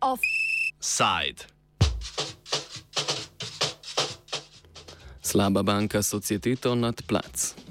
[0.00, 1.46] Offside.
[5.20, 7.63] Slaba banka societeto nad plac.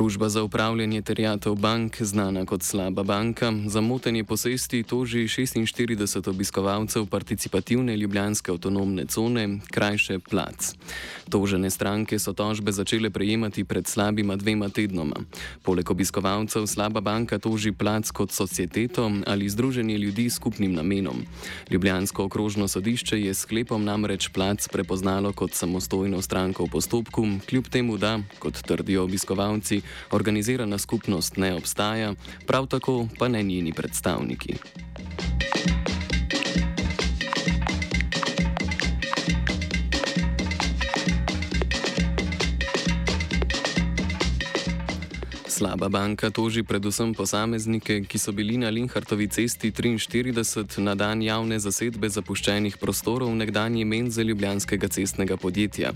[0.00, 7.06] Družba za upravljanje terjatev bank, znana kot slaba banka, za motenje posesti toži 46 obiskovalcev
[7.06, 10.72] participativne ljubljanske avtonomne cone, krajše plac.
[11.28, 15.16] Tožene stranke so tožbe začele prejemati pred slabima dvema tednoma.
[15.62, 21.20] Poleg obiskovalcev slaba banka toži plac kot societeto ali združenje ljudi s skupnim namenom.
[21.70, 27.98] Ljubljansko okrožno sodišče je sklepom namreč plac prepoznalo kot samostojno stranko v postopku, kljub temu,
[27.98, 32.14] da, kot trdijo obiskovalci, organizirana skupnost ne obstaja,
[32.46, 34.54] prav tako pa ne njeni predstavniki.
[45.60, 51.58] Slaba banka toži predvsem posameznike, ki so bili na Linhartovi cesti 43 na dan javne
[51.60, 55.92] zasedbe zapuščenih prostorov nekdanje menze Ljubljanskega cestnega podjetja.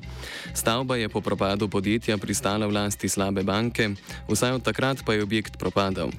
[0.53, 3.89] Stavba je po propadu podjetja pristala v lasti slabe banke,
[4.29, 6.13] vsaj od takrat pa je objekt propadal.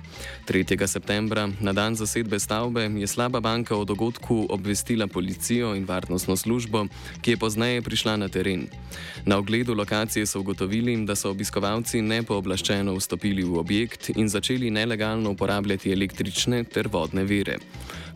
[0.49, 0.65] 3.
[0.89, 6.87] septembra, na dan zasedbe stavbe, je slaba banka o dogodku obvestila policijo in varnostno službo,
[7.21, 8.65] ki je pozneje prišla na teren.
[9.25, 14.71] Na ogledu lokacije so ugotovili, da so obiskovalci nepooblaščeno vstopili vstopili v objekt in začeli
[14.71, 17.57] nelegalno uporabljati električne ter vodne vire.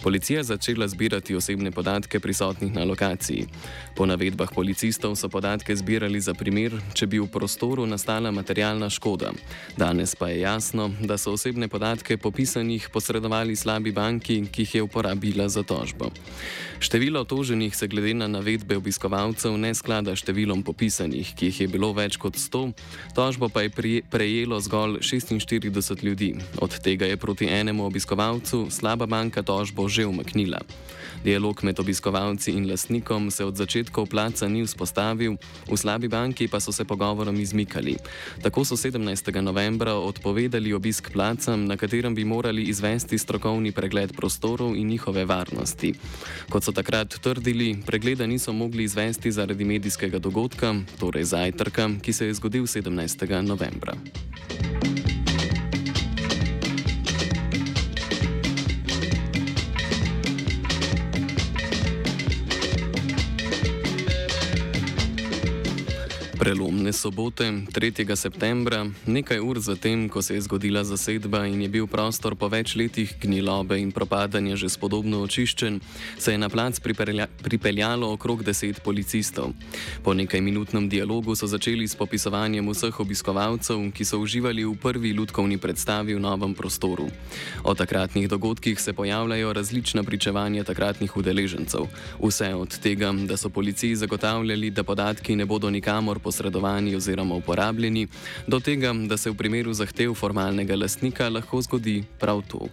[0.03, 3.47] Policija začela zbirati osebne podatke prisotnih na lokaciji.
[3.95, 9.33] Po navedbah policistov so podatke zbirali za primer, če bi v prostoru nastala materialna škoda.
[9.77, 14.81] Danes pa je jasno, da so osebne podatke popisanih posredovali slabi banki, ki jih je
[14.87, 16.11] uporabila za tožbo.
[16.79, 21.91] Število toženih se glede na navedbe obiskovalcev ne sklada številom popisanih, ki jih je bilo
[21.91, 22.71] več kot 100,
[23.19, 26.35] tožbo pa je prejelo zgolj 46 ljudi.
[26.61, 30.59] Od tega je proti enemu obiskovalcu slaba banka tožbo že umaknila.
[31.23, 35.35] Dialog med obiskovalci in lastnikom se od začetkov placa ni vzpostavil,
[35.67, 37.97] v slabi banki pa so se pogovorom izmikali.
[38.41, 39.41] Tako so 17.
[39.41, 45.93] novembra odpovedali obisk placa, na katerem bi morali izvesti strokovni pregled prostorov in njihove varnosti.
[46.49, 52.25] Kot so takrat trdili, pregleda niso mogli izvesti zaradi medijskega dogodka, torej zajtrka, ki se
[52.25, 53.41] je zgodil 17.
[53.41, 53.93] novembra.
[66.49, 68.15] Prelomne sobote, 3.
[68.17, 72.73] septembra, nekaj ur zatem, ko se je zgodila zasedba in je bil prostor po več
[72.73, 75.77] letih gnilobe in propadanja že spodobno očiščen,
[76.17, 79.53] se je na plac pripeljalo okrog deset policistov.
[80.01, 85.13] Po nekaj minutnem dialogu so začeli s popisovanjem vseh obiskovalcev, ki so uživali v prvi
[85.13, 87.13] ljudkovni predstavi v novem prostoru.
[87.61, 91.85] O takratnih dogodkih se pojavljajo različna pričevanja takratnih udeležencev.
[92.17, 97.35] Vse od tega, da so policiji zagotavljali, da podatki ne bodo nikamor posredovali, posredovani oziroma
[97.35, 98.07] uporabljeni,
[98.47, 102.69] do tega, da se v primeru zahtev formalnega lastnika lahko zgodi prav to.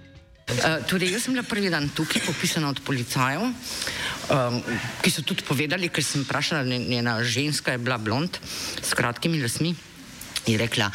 [0.46, 4.60] Uh, torej, jaz sem bila prvi dan tukaj, popisana od policajev, um,
[5.02, 8.38] ki so tudi povedali, ker sem vprašala, njena ženska je bila blond,
[8.78, 9.74] s kratkimi lasmi,
[10.46, 10.86] in rekla,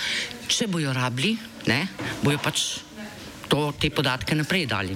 [0.47, 1.35] če bojo rabili,
[1.67, 1.83] ne,
[2.23, 2.63] bojo pač
[3.51, 4.95] to, te podatke naprej dali.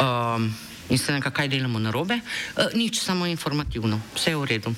[0.00, 0.48] Um,
[0.90, 4.74] in se nekaj, kaj delamo na robe, uh, nič, samo informativno, vse je v redu.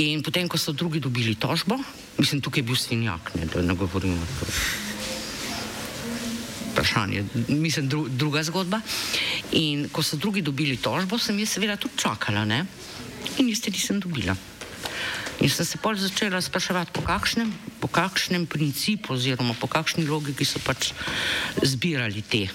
[0.00, 1.76] In potem, ko so drugi dobili tožbo,
[2.18, 4.54] mislim, tukaj je bil svinjak, ne, da ne govorim o tem.
[6.70, 8.80] Vprašanje, mislim, dru, druga zgodba.
[9.52, 12.64] In ko so drugi dobili tožbo, sem jaz seveda tudi čakala, ne?
[13.38, 14.36] in iste nisem dobila.
[15.40, 17.48] In sem se pol začela spraševati, po kakšnem,
[17.80, 20.92] po kakšnem principu oziroma po kakšni logiki so pač
[21.64, 22.52] zbirali te eh,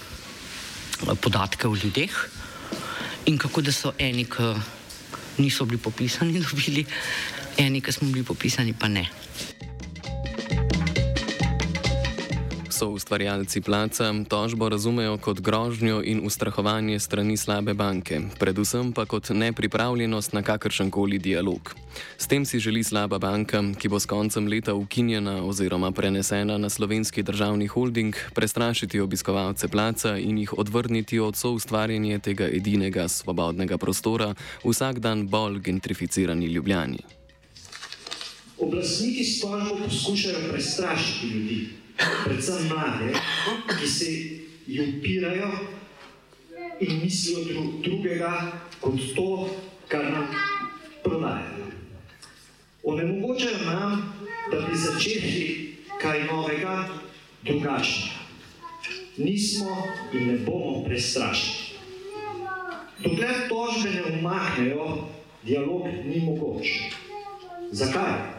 [1.17, 2.13] podatke o ljudeh
[3.25, 4.53] in kako da so eni, ki
[5.37, 6.85] niso bili popisani, dobili,
[7.57, 9.09] eni, ki smo bili popisani, pa ne.
[12.85, 19.29] So ustvarjalci placa tožbo razumejo kot grožnjo in ustrahovanje strani slabe banke, predvsem pa kot
[19.29, 21.73] nepripravljenost na kakršen koli dialog.
[22.17, 26.69] S tem si želi slaba banka, ki bo s koncem leta ukinjena oziroma prenesena na
[26.69, 34.35] slovenski državni holding, prestrašiti obiskovalce placa in jih odvrniti od soustvarjanja tega edinega svobodnega prostora,
[34.61, 37.01] vsak dan bolj gentrificirani Ljubljani.
[38.59, 43.13] Oblastniki s tožbo poskušajo prestrašiti ljudi predvsem mlade,
[43.79, 44.11] ki se
[44.67, 45.51] jim upirajo
[46.79, 48.51] in mislijo drugega
[48.81, 49.49] kot to,
[49.87, 50.27] kar nam
[51.03, 51.55] prodajajo.
[54.75, 56.87] začeti kaj novega,
[57.43, 58.25] drugačnega.
[59.17, 59.77] Nismo
[60.13, 61.65] in ne bomo prestrašeni.
[63.03, 65.07] Dokler tožbe ne umaknejo,
[65.43, 66.67] dialog ni mogoč.
[67.71, 68.35] Zakaj?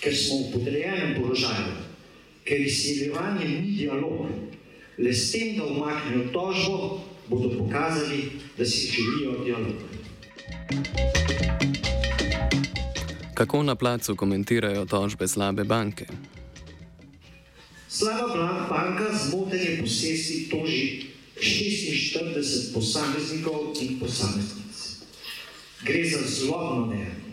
[0.00, 1.89] Ker smo v podrejenem položaju,
[2.50, 4.26] ker izsiljevanje ni dialog.
[4.98, 8.24] Le s tem, da umaknejo tožbo, bodo pokazali,
[8.58, 9.78] da si želijo dialog.
[13.34, 16.06] Kako na placu komentirajo tožbe slabe banke?
[17.88, 21.02] Slaba banka zmotenje posesti toži
[21.36, 24.98] 46 posameznikov in posameznic.
[25.82, 27.30] Gre za zlobno dejanje.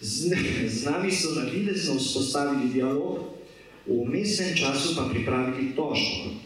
[0.00, 0.36] Z,
[0.68, 3.41] z nami so navidezno vzpostavili dialog,
[3.86, 6.38] v umestnem času pa pripravili tožbo.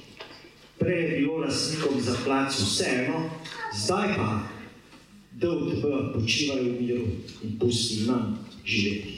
[0.77, 3.31] Prej je bilo lastnikom za plac vseeno,
[3.73, 4.29] zdaj pa
[5.37, 5.85] DOTB
[6.17, 7.09] počivajo v miru
[7.45, 9.16] in pusti nam živeti.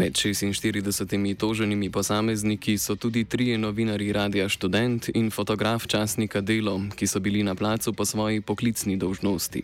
[0.00, 7.06] Med 46 toženimi posamezniki so tudi trije novinari Radia Student in fotograf časnika Delo, ki
[7.06, 9.62] so bili na placu po svoji poklicni dolžnosti.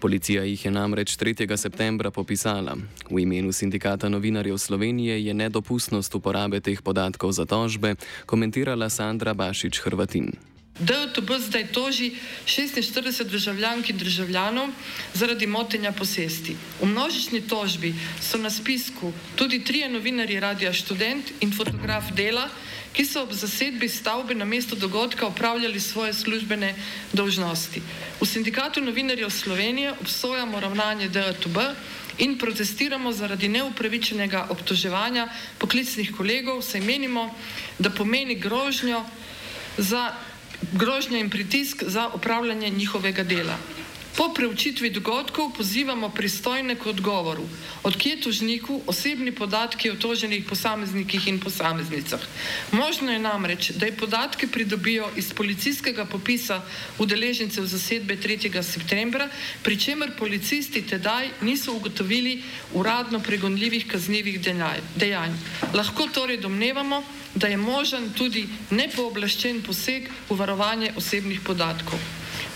[0.00, 1.56] Policija jih je namreč 3.
[1.56, 2.76] septembra popisala.
[3.10, 7.94] V imenu sindikata novinarjev Slovenije je nedopustnost uporabe teh podatkov za tožbe
[8.26, 10.57] komentirala Sandra Bašič Hrvatin.
[10.78, 12.12] DTB zdaj toži
[12.46, 14.68] 46 državljank in državljanov
[15.14, 16.56] zaradi motenja posesti.
[16.80, 22.48] V množični tožbi so na spisku tudi trije novinari Radia Student in fotograf Dela,
[22.92, 26.74] ki so ob zasedbi stavbe na mesto dogodka upravljali svoje službene
[27.12, 27.82] dolžnosti.
[28.20, 31.58] V sindikatu novinarjev Slovenije obsojamo ravnanje DTB
[32.18, 35.28] in protestiramo zaradi neupravičenega obtoževanja
[35.58, 37.34] poklicnih kolegov, saj menimo,
[37.78, 39.04] da pomeni grožnjo
[39.78, 40.14] za
[40.72, 43.56] grožnja in pritisk za upravljanje njihovega dela.
[44.18, 47.44] Po preučitvi dogodkov pozivamo pristojne k odgovoru,
[47.86, 52.18] odkje tožniku osebni podatki o toženih posameznikih in posameznicah.
[52.72, 56.58] Možno je namreč, da je podatke pridobijo iz policijskega popisa
[56.98, 58.62] udeležencev zasedbe 3.
[58.62, 59.30] septembra,
[59.62, 62.42] pri čemer policisti tedaj niso ugotovili
[62.74, 64.40] uradno pregonljivih kaznjivih
[64.96, 65.38] dejanj.
[65.74, 67.04] Lahko torej domnevamo,
[67.34, 72.02] da je možen tudi nepooblaščen poseg v varovanje osebnih podatkov.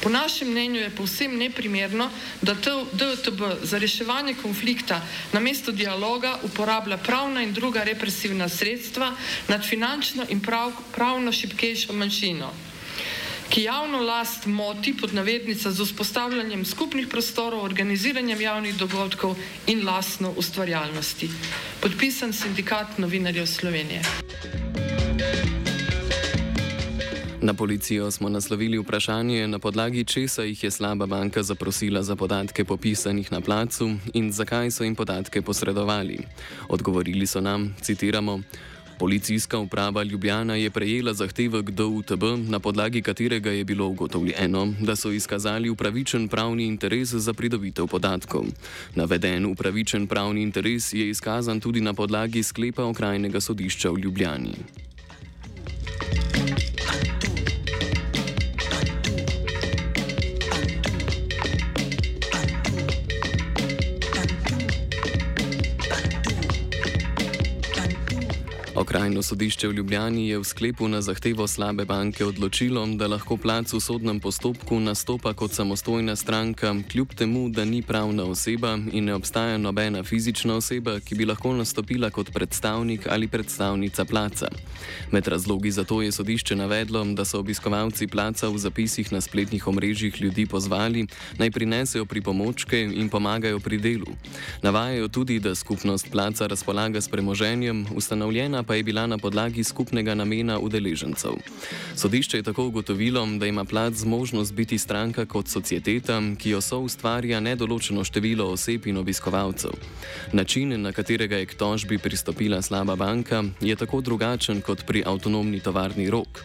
[0.03, 2.11] Po našem mnenju je povsem neprimerno,
[2.43, 2.55] da
[2.93, 5.01] DTB za reševanje konflikta
[5.33, 9.13] na mesto dialoga uporablja pravna in druga represivna sredstva
[9.49, 12.51] nad finančno in prav, pravno šipkejšo manjšino,
[13.49, 20.35] ki javno last moti pod navednica z vzpostavljanjem skupnih prostorov, organiziranjem javnih dogodkov in lastno
[20.37, 21.31] ustvarjalnosti.
[21.81, 24.03] Podpisan sindikat novinarjev Slovenije.
[27.43, 32.65] Na policijo smo naslovili vprašanje, na podlagi česa jih je slaba banka zaprosila za podatke
[32.65, 36.19] popisanih na placu in zakaj so jim podatke posredovali.
[36.69, 38.41] Odgovorili so nam, citiramo,
[38.99, 44.97] Policijska uprava Ljubljana je prejela zahtevek do UTB, na podlagi katerega je bilo ugotovljeno, da
[44.97, 48.45] so izkazali upravičen pravni interes za pridobitev podatkov.
[48.95, 54.55] Naveden upravičen pravni interes je izkazan tudi na podlagi sklepa okrajnega sodišča v Ljubljani.
[68.93, 73.73] Okrajno sodišče v Ljubljani je v sklepu na zahtevo slabe banke odločilo, da lahko plac
[73.73, 79.15] v sodnem postopku nastopa kot samostojna stranka, kljub temu, da ni pravna oseba in ne
[79.15, 84.51] obstaja nobena fizična oseba, ki bi lahko nastopila kot predstavnik ali predstavnica placa.
[85.11, 89.67] Med razlogi za to je sodišče navedlo, da so obiskovalci placa v zapisih na spletnih
[89.67, 91.07] omrežjih ljudi pozvali,
[91.39, 94.13] naj prinesejo pripomočke in pomagajo pri delu.
[94.63, 99.63] Navajajo tudi, da skupnost placa razpolaga s premoženjem, ustanovljena pa pa je bila na podlagi
[99.65, 101.39] skupnega namena udeležencev.
[101.95, 106.81] Sodišče je tako ugotovilo, da ima plac zmožnost biti stranka kot societeta, ki jo so
[106.83, 109.71] ustvarja nedoločeno število oseb in obiskovalcev.
[110.33, 115.61] Način, na katerega je k tožbi pristopila slaba banka, je tako drugačen kot pri avtonomni
[115.61, 116.43] tovarni rok.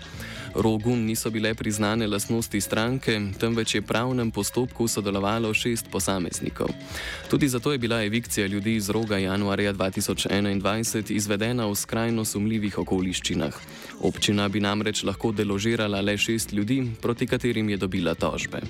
[0.55, 6.69] Rogu niso bile priznane lastnosti stranke, temveč je v pravnem postopku sodelovalo šest posameznikov.
[7.29, 13.53] Tudi zato je bila evikcija ljudi iz roga januarja 2021 izvedena v skrajno sumljivih okoliščinah.
[14.01, 18.61] Občina bi namreč lahko deložirala le šest ljudi, proti katerim je dobila tožbe.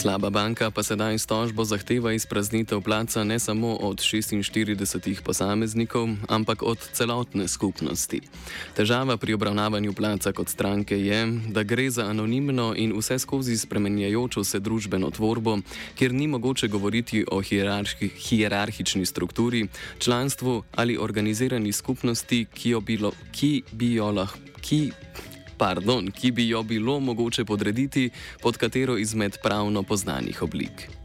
[0.00, 6.64] Slaba banka pa sedaj s tožbo zahteva izpraznitev placa ne samo od 46 posameznikov, ampak
[6.64, 8.24] od celotne skupnosti.
[8.72, 14.40] Težava pri obravnavanju placa kot stranke je, da gre za anonimno in vse skozi spremenjajočo
[14.44, 15.58] se družbeno tvorbo,
[15.94, 23.62] kjer ni mogoče govoriti o hierarhi, hierarhični strukturi, članstvu ali organizirani skupnosti, ki, bilo, ki
[23.72, 24.40] bi jo lahko
[25.60, 28.10] pardon, ki bi jo bilo mogoče podrediti
[28.42, 30.99] pod katero izmed pravno poznanih oblik.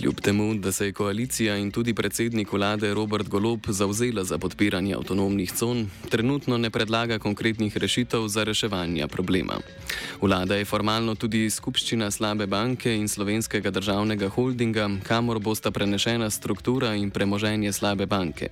[0.00, 4.94] Kljub temu, da se je koalicija in tudi predsednik vlade Robert Golob zauzela za podpiranje
[4.94, 9.58] avtonomnih con, trenutno ne predlaga konkretnih rešitev za reševanje problema.
[10.22, 16.94] Vlada je formalno tudi skupščina slabe banke in slovenskega državnega holdinga, kamor bosta prenešena struktura
[16.94, 18.48] in premoženje slabe banke.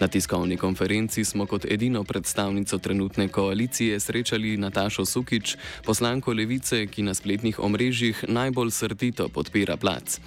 [0.00, 7.02] Na tiskovni konferenci smo kot edino predstavnico trenutne koalicije srečali Natašo Sukič, poslanko Levice, ki
[7.02, 10.20] na spletnih omrežjih najbolj srdito podpira plac.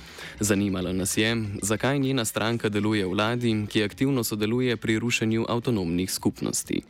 [0.59, 6.81] Zanimalo nas je, zakaj njena stranka deluje vladi, ki aktivno sodeluje pri rušenju avtonomnih skupnosti.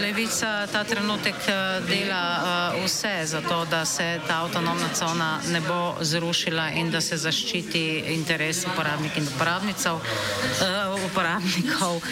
[0.00, 2.22] Levica ta trenutek eh, dela
[2.74, 7.16] eh, vse za to, da se ta avtonomna cona ne bo zrušila in da se
[7.16, 9.94] zaščiti interes uporabnikov in uporabnicev.
[9.94, 12.02] Eh, uporabnikov.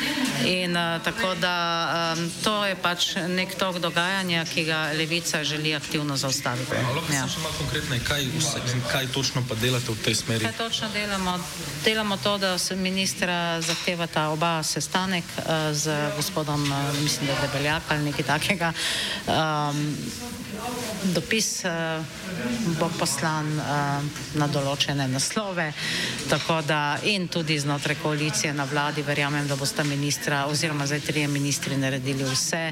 [0.46, 6.70] In tako da to je pač nek tok dogajanja, ki ga Levica želi aktivno zaustaviti.
[6.94, 7.26] Lahko ja.
[7.26, 8.26] še malo konkretne, kaj,
[8.92, 10.44] kaj točno pa delate v tej smeri?
[10.44, 11.38] Kaj točno delamo?
[11.84, 15.24] Delamo to, da se ministra zahtevata oba sestanek
[15.72, 16.62] z gospodom,
[17.02, 18.72] mislim, je debeljak ali nekaj takega.
[19.26, 19.82] Um,
[21.14, 22.04] dopis uh,
[22.78, 24.04] bo poslan uh,
[24.38, 25.66] na določene naslove,
[26.30, 31.28] tako da in tudi znotraj koalicije na vladi verjamem, da bosta ministra oziroma zdaj trije
[31.28, 32.62] ministri naredili vse,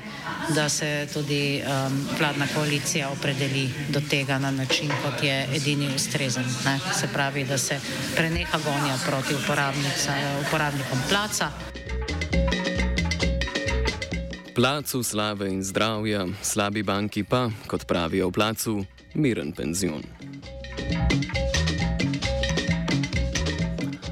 [0.54, 6.46] da se tudi um, vladna koalicija opredeli do tega na način, kot je edini ustrezen.
[6.64, 6.78] Ne?
[6.94, 7.80] Se pravi, da se
[8.16, 11.50] preneha gonja proti uporabnikom placa.
[14.54, 18.74] Placu slave in zdravja, slabi banki pa, kot pravijo v placu,
[19.14, 20.02] miren penzion.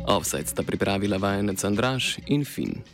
[0.07, 2.79] Offset sta pripravila vajenec Andraš in Fin.